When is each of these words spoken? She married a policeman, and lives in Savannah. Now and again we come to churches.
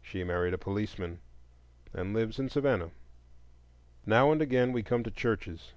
She 0.00 0.24
married 0.24 0.54
a 0.54 0.56
policeman, 0.56 1.20
and 1.92 2.14
lives 2.14 2.38
in 2.38 2.48
Savannah. 2.48 2.90
Now 4.06 4.32
and 4.32 4.40
again 4.40 4.72
we 4.72 4.82
come 4.82 5.04
to 5.04 5.10
churches. 5.10 5.74